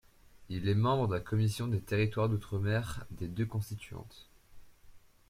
[0.49, 4.25] Il est membre de la Commission des territoires d'outre-mer des deux Constituantes.